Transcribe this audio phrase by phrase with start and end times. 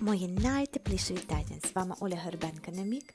[0.00, 1.60] Мої найтепліші вітання!
[1.70, 3.14] З вами Оля Горбенка Намік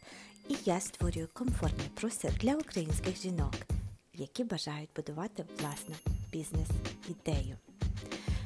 [0.49, 3.53] і я створюю комфортний простір для українських жінок,
[4.13, 5.95] які бажають будувати власну
[6.31, 7.57] бізнес-ідею.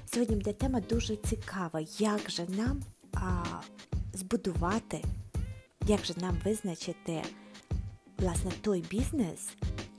[0.06, 2.84] Сьогодні буде тема дуже цікава, як же нам
[3.14, 3.44] а,
[4.14, 5.04] збудувати,
[5.88, 7.24] як же нам визначити
[8.18, 9.50] власне той бізнес,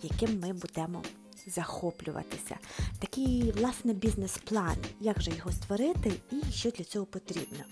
[0.02, 1.02] яким ми будемо
[1.46, 2.56] захоплюватися.
[2.98, 7.64] Такий власне бізнес-план, як же його створити і що для цього потрібно.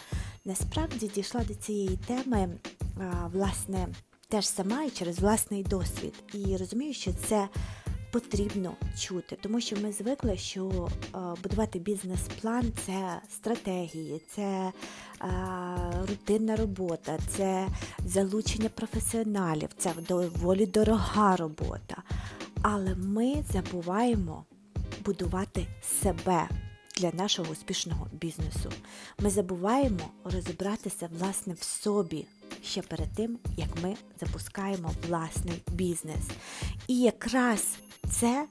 [0.47, 2.49] Насправді дійшла до цієї теми,
[3.33, 3.89] власне,
[4.29, 6.15] теж сама і через власний досвід.
[6.35, 7.49] І розумію, що це
[8.13, 10.89] потрібно чути, тому що ми звикли, що
[11.43, 14.73] будувати бізнес-план це стратегії, це
[16.09, 17.69] рутинна робота, це
[18.07, 22.03] залучення професіоналів, це доволі дорога робота.
[22.63, 24.45] Але ми забуваємо
[25.05, 25.67] будувати
[26.03, 26.49] себе
[26.97, 28.73] для нашого успішного бізнесу.
[29.19, 32.27] Ми забуваємо розібратися власне в собі
[32.65, 36.25] ще перед тим, як ми запускаємо власний бізнес.
[36.89, 37.79] І якраз
[38.11, 38.47] це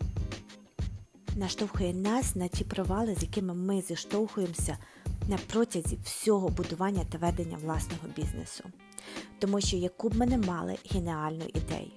[1.35, 4.77] наштовхує нас на ті провали, з якими ми зіштовхуємося
[5.27, 8.63] на протязі всього будування та ведення власного бізнесу.
[9.39, 11.91] Тому що яку б ми не мали геніальну ідею,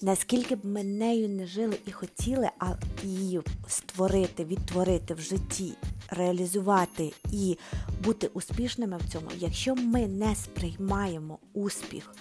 [0.00, 2.66] наскільки б ми нею не жили і хотіли, а
[3.02, 5.72] її створити, відтворити в житті,
[6.10, 7.58] реалізувати і
[8.04, 12.14] бути успішними в цьому, якщо ми не сприймаємо успіх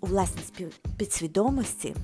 [0.00, 1.94] у власній підсвідомості,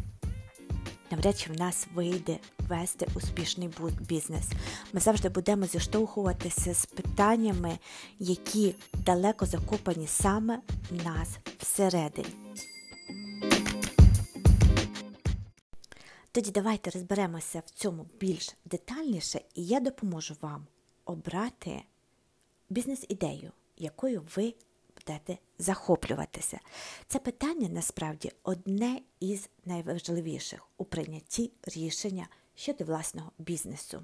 [1.11, 2.39] навряд чи в нас вийде
[2.69, 3.71] вести успішний
[4.09, 4.45] бізнес.
[4.93, 7.79] Ми завжди будемо зіштовхуватися з питаннями,
[8.19, 8.75] які
[9.07, 10.59] далеко закопані саме
[10.91, 12.29] в нас всередині.
[16.33, 20.67] Тоді давайте розберемося в цьому більш детальніше, і я допоможу вам
[21.05, 21.83] обрати
[22.71, 24.55] бізнес-ідею, якою ви
[24.97, 26.61] будете захоплюватися.
[27.07, 34.03] Це питання насправді одне із найважливіших у прийнятті рішення щодо власного бізнесу.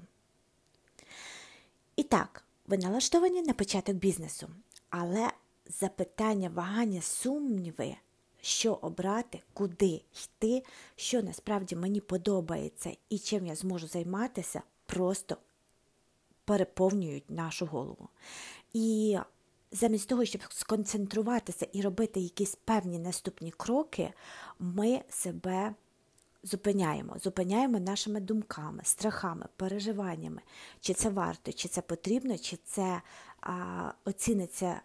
[1.95, 4.49] І так, ви налаштовані на початок бізнесу,
[4.89, 5.31] але
[5.67, 7.95] запитання, вагання, сумніви
[8.45, 10.63] що обрати, куди йти,
[10.95, 15.37] що насправді мені подобається і чим я зможу займатися, просто
[16.45, 18.09] переповнюють нашу голову.
[18.73, 19.17] І
[19.71, 24.13] замість того, щоб сконцентруватися і робити якісь певні наступні кроки,
[24.59, 25.75] ми себе
[26.43, 30.41] зупиняємо, зупиняємо нашими думками, страхами, переживаннями,
[30.79, 33.01] чи це варто, чи це потрібно, чи це
[33.41, 34.81] а, оціниться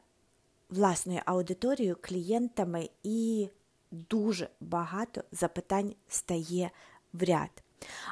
[0.70, 3.48] власною аудиторією, клієнтами і
[3.90, 6.70] дуже багато запитань стає
[7.12, 7.50] в ряд.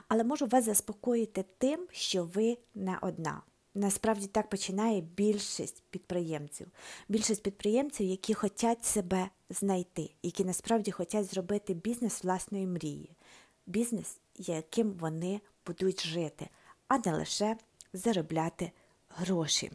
[0.08, 3.42] Але можу вас заспокоїти тим, що ви не одна.
[3.74, 6.66] Насправді так починає більшість підприємців.
[7.08, 13.10] Більшість підприємців, які хочуть себе знайти, які насправді хочуть зробити бізнес власної мрії,
[13.66, 16.48] бізнес, яким вони будуть жити,
[16.88, 17.56] а не лише
[17.92, 18.72] заробляти
[19.08, 19.70] гроші.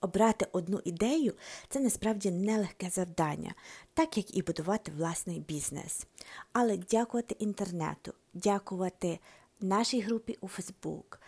[0.00, 1.34] Обрати одну ідею
[1.68, 3.54] це насправді нелегке завдання,
[3.94, 6.06] так як і будувати власний бізнес.
[6.52, 9.18] Але дякувати інтернету, дякувати
[9.60, 11.20] нашій групі у Фейсбук,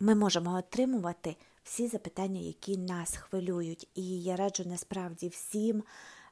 [0.00, 3.88] ми можемо отримувати всі запитання, які нас хвилюють.
[3.94, 5.82] І я раджу насправді всім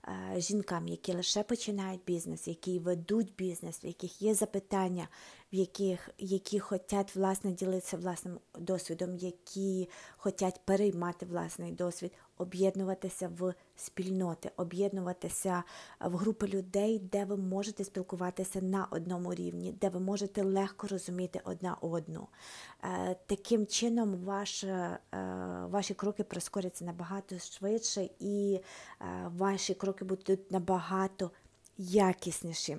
[0.09, 5.09] е, жінкам, які лише починають бізнес, які ведуть бізнес, в яких є запитання,
[5.57, 14.51] яких які хочуть власне ділитися власним досвідом, які хочуть переймати власний досвід, об'єднуватися в спільноти,
[14.57, 15.63] об'єднуватися
[16.01, 21.41] в групи людей, де ви можете спілкуватися на одному рівні, де ви можете легко розуміти
[21.45, 22.29] одна одну.
[22.85, 24.99] Е, таким чином, ваш, е,
[25.71, 28.61] ваші кроки прискоряться набагато швидше, і
[29.01, 29.05] е,
[29.37, 31.31] ваші кроки будуть набагато
[31.79, 32.79] якісніші.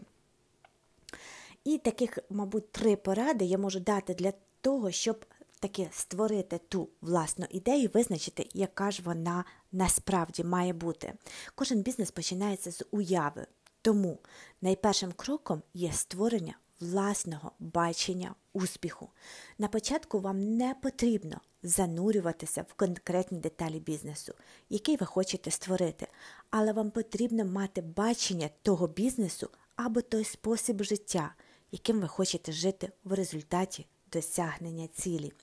[1.67, 5.25] І таких, мабуть, три поради я можу дати для того, щоб
[5.59, 11.14] таки створити ту власну ідею, визначити, яка ж вона насправді має бути.
[11.55, 13.47] Кожен бізнес починається з уяви.
[13.81, 14.19] Тому
[14.61, 19.09] найпершим кроком є створення власного бачення успіху.
[19.58, 24.34] На початку вам не потрібно занурюватися в конкретні деталі бізнесу,
[24.70, 26.08] який ви хочете створити,
[26.49, 31.34] але вам потрібно мати бачення того бізнесу або той спосіб життя
[31.72, 35.34] яким ви хочете жити в результаті досягнення цілі.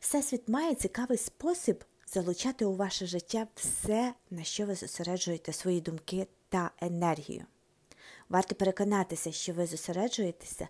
[0.00, 6.26] Всесвіт має цікавий спосіб залучати у ваше життя все, на що ви зосереджуєте свої думки
[6.48, 7.44] та енергію.
[8.28, 10.68] Варто переконатися, що ви зосереджуєтеся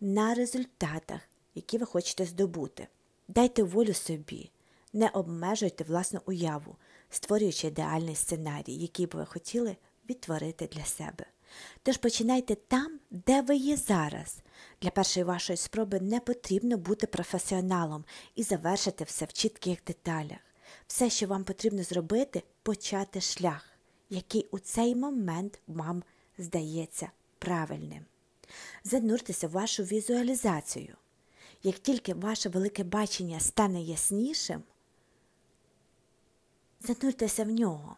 [0.00, 1.20] на результатах,
[1.54, 2.88] які ви хочете здобути.
[3.28, 4.50] Дайте волю собі,
[4.92, 6.76] не обмежуйте власну уяву,
[7.10, 9.76] створюючи ідеальний сценарій, який би ви хотіли
[10.10, 11.24] відтворити для себе.
[11.82, 14.38] Тож починайте там, де ви є зараз.
[14.82, 18.04] Для першої вашої спроби не потрібно бути професіоналом
[18.34, 20.38] і завершити все в чітких деталях.
[20.86, 23.68] Все, що вам потрібно зробити, почати шлях,
[24.10, 26.02] який у цей момент вам
[26.38, 28.04] здається правильним.
[28.84, 30.96] Зануртеся в вашу візуалізацію.
[31.62, 34.62] Як тільки ваше велике бачення стане яснішим,
[36.80, 37.96] зануртеся в нього,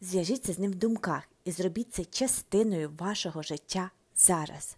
[0.00, 4.76] зв'яжіться з ним в думках і зробіть це частиною вашого життя зараз,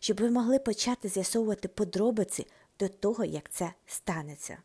[0.00, 2.46] щоб ви могли почати з'ясовувати подробиці
[2.78, 4.58] до того, як це станеться.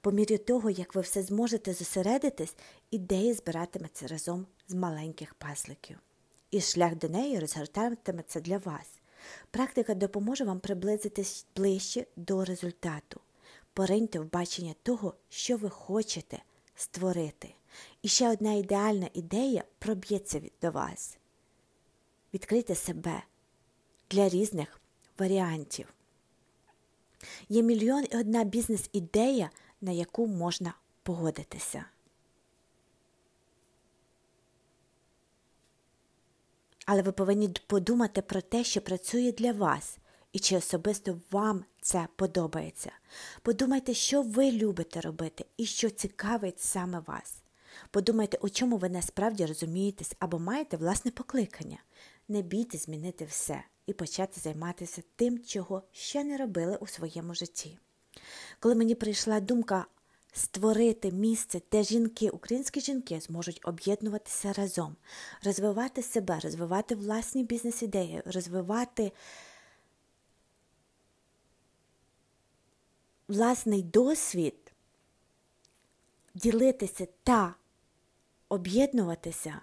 [0.00, 2.56] По мірі того, як ви все зможете зосередитись,
[2.90, 5.98] ідея збиратиметься разом з маленьких пазликів.
[6.50, 8.86] І шлях до неї розгортатиметься для вас.
[9.50, 13.20] Практика допоможе вам приблизитись ближче до результату.
[13.72, 16.42] Пориньте в бачення того, що ви хочете
[16.74, 17.54] створити.
[18.02, 21.18] І ще одна ідеальна ідея проб'ється до вас.
[22.34, 23.22] Відкрийте себе
[24.10, 24.80] для різних
[25.18, 25.92] варіантів.
[27.48, 29.50] Є мільйон і одна бізнес-ідея,
[29.80, 31.84] на яку можна погодитися.
[36.86, 39.98] Але ви повинні подумати про те, що працює для вас,
[40.32, 42.92] і чи особисто вам це подобається.
[43.42, 47.42] Подумайте, що ви любите робити і що цікавить саме вас.
[47.90, 51.78] Подумайте, у чому ви насправді розумієтесь або маєте власне покликання.
[52.28, 57.78] Не бійте змінити все і почати займатися тим, чого ще не робили у своєму житті.
[58.60, 59.86] Коли мені прийшла думка
[60.32, 64.96] створити місце, де жінки, українські жінки зможуть об'єднуватися разом,
[65.44, 69.12] розвивати себе, розвивати власні бізнес-ідеї, розвивати
[73.28, 74.72] власний досвід,
[76.34, 77.54] ділитися та
[78.48, 79.60] об'єднуватися.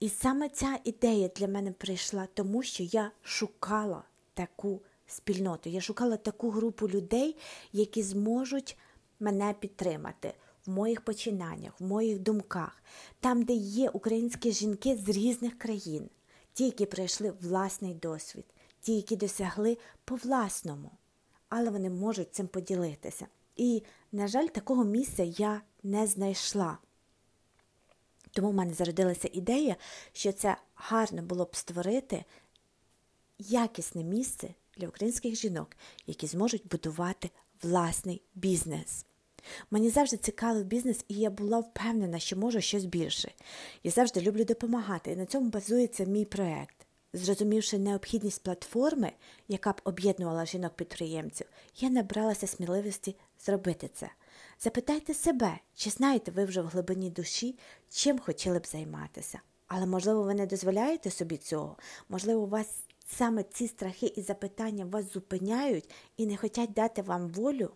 [0.00, 4.02] І саме ця ідея для мене прийшла, тому що я шукала
[4.34, 7.36] таку спільноту, я шукала таку групу людей,
[7.72, 8.76] які зможуть
[9.20, 10.34] мене підтримати
[10.66, 12.82] в моїх починаннях, в моїх думках,
[13.20, 16.10] там, де є українські жінки з різних країн,
[16.52, 18.44] ті, які пройшли власний досвід,
[18.80, 20.90] ті, які досягли по власному,
[21.48, 23.26] але вони можуть цим поділитися.
[23.56, 26.78] І, на жаль, такого місця я не знайшла.
[28.32, 29.76] Тому в мене зародилася ідея,
[30.12, 32.24] що це гарно було б створити
[33.38, 35.76] якісне місце для українських жінок,
[36.06, 37.30] які зможуть будувати
[37.62, 39.04] власний бізнес.
[39.70, 43.32] Мені завжди цікавий бізнес, і я була впевнена, що можу щось більше.
[43.84, 46.76] Я завжди люблю допомагати, і на цьому базується мій проект.
[47.12, 49.12] Зрозумівши необхідність платформи,
[49.48, 51.46] яка б об'єднувала жінок-підприємців,
[51.76, 54.10] я набралася сміливості зробити це.
[54.60, 57.58] Запитайте себе, чи знаєте ви вже в глибині душі,
[57.90, 59.40] чим хотіли б займатися.
[59.66, 61.76] Але, можливо, ви не дозволяєте собі цього,
[62.08, 62.68] можливо, у вас
[63.06, 67.70] саме ці страхи і запитання вас зупиняють і не хочуть дати вам волю.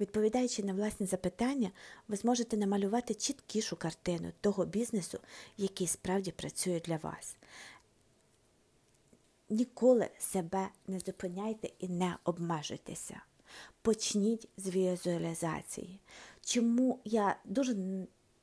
[0.00, 1.70] Відповідаючи на власні запитання,
[2.08, 5.18] ви зможете намалювати чіткішу картину того бізнесу,
[5.56, 7.36] який справді працює для вас.
[9.50, 13.22] Ніколи себе не зупиняйте і не обмежуйтеся.
[13.82, 16.00] Почніть з візуалізації.
[16.40, 17.76] Чому я дуже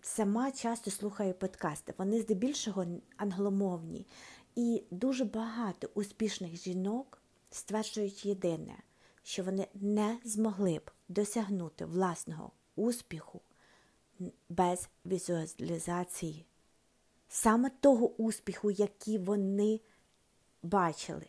[0.02, 2.86] сама часто слухаю подкасти, вони здебільшого
[3.18, 4.08] англомовні,
[4.56, 8.78] і дуже багато успішних жінок стверджують єдине,
[9.24, 13.42] що вони не змогли б досягнути власного успіху
[14.50, 16.46] без візуалізації.
[17.30, 19.80] Саме того успіху, який вони
[20.64, 21.26] бачили,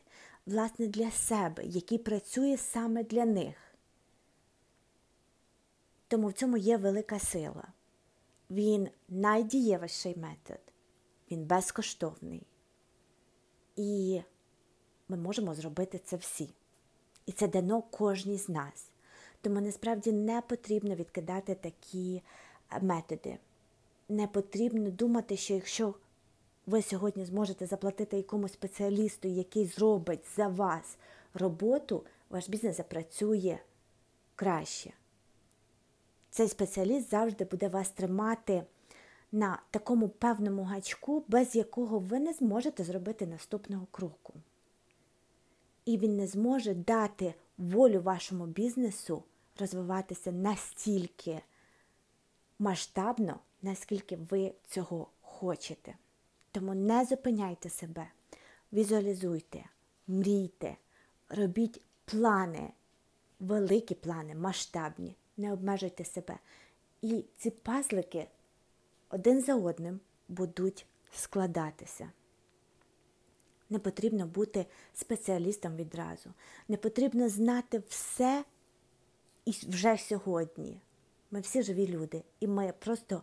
[0.47, 3.72] власне, для себе, який працює саме для них.
[6.13, 7.69] Тому в цьому є велика сила.
[8.51, 10.61] Він найдієвіший метод,
[11.31, 12.47] він безкоштовний.
[13.77, 14.21] І
[15.09, 16.49] ми можемо зробити це всі.
[17.27, 18.91] І це дано кожній з нас.
[19.41, 22.23] Тому насправді не потрібно відкидати такі
[22.71, 23.39] е, методи.
[24.09, 25.95] Не потрібно думати, що якщо
[26.67, 30.99] ви сьогодні зможете заплатити якомусь спеціалісту, який зробить за вас
[31.35, 33.59] роботу, ваш бізнес запрацює
[34.35, 34.93] краще.
[36.35, 38.65] Цей спеціаліст завжди буде вас тримати
[39.33, 44.35] на такому певному гачку, без якого ви не зможете зробити наступного кроку.
[45.85, 49.23] І він не зможе дати волю вашому бізнесу
[49.59, 51.41] розвиватися настільки
[52.59, 55.95] масштабно, наскільки ви цього хочете.
[56.53, 58.07] Тому не зупиняйте себе,
[58.73, 59.65] візуалізуйте,
[60.07, 60.77] мрійте,
[61.29, 62.73] робіть плани,
[63.41, 66.39] великі плани, масштабні, не обмежуйте себе.
[67.03, 68.27] І ці пазлики
[69.11, 72.11] один за одним будуть складатися.
[73.71, 76.31] Не потрібно бути спеціалістом відразу.
[76.69, 78.45] Не потрібно знати все
[79.45, 80.81] і вже сьогодні.
[81.31, 83.23] Ми всі живі люди, і ми просто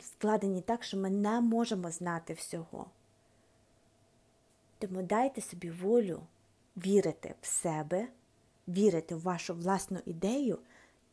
[0.00, 2.86] складені так, що ми не можемо знати всього.
[4.78, 6.22] Тому дайте собі волю
[6.76, 8.08] вірити в себе,
[8.68, 10.58] вірити в вашу власну ідею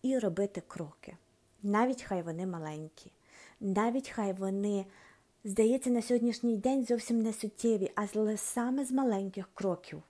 [0.02, 1.18] і робити кроки.
[1.64, 3.12] Навіть хай вони маленькі,
[3.60, 4.86] навіть хай вони,
[5.44, 10.04] здається, на сьогоднішній день зовсім не суттєві, але саме з маленьких кроків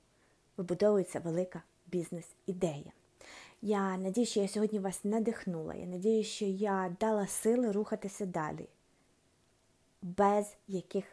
[0.57, 2.91] вибудовується велика бізнес-ідея.
[3.61, 5.75] Я надію, що я сьогодні вас надихнула.
[5.75, 8.67] Я надію, що я дала сили рухатися далі,
[10.01, 11.05] без яких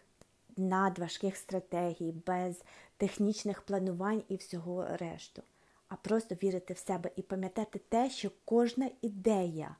[0.56, 2.62] надважких стратегій, без
[2.97, 5.42] технічних планувань і всього решту,
[5.88, 9.76] а просто вірити в себе і пам'ятати те, що кожна ідея,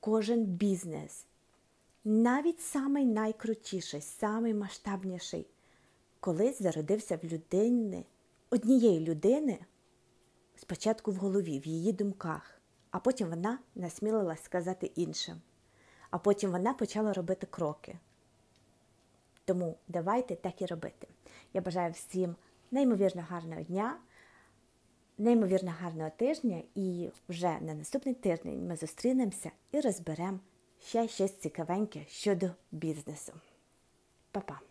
[0.00, 1.26] кожен бізнес,
[2.04, 5.46] навіть самий найкрутіший, самий масштабніший,
[6.20, 8.04] колись зародився в людини,
[8.50, 9.58] однієї людини
[10.56, 15.40] спочатку в голові, в її думках, а потім вона насмілилась сказати іншим.
[16.10, 17.98] А потім вона почала робити кроки.
[19.44, 21.08] Тому давайте так і робити.
[21.52, 22.36] Я бажаю всім
[22.70, 23.96] неймовірно гарного дня,
[25.18, 30.40] неймовірно гарного тижня, і вже на наступний тиждень ми зустрінемося і розберемо
[30.80, 33.32] ще щось цікавеньке щодо бізнесу.
[34.30, 34.67] Па-па!